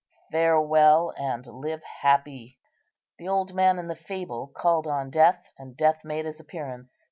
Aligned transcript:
"Farewell, 0.31 1.13
and 1.15 1.45
live 1.45 1.83
happy." 1.83 2.57
The 3.19 3.27
old 3.27 3.53
man 3.53 3.77
in 3.77 3.87
the 3.87 3.95
fable 3.95 4.47
called 4.47 4.87
on 4.87 5.11
Death, 5.11 5.47
and 5.59 5.77
Death 5.77 6.03
made 6.03 6.25
his 6.25 6.39
appearance. 6.39 6.99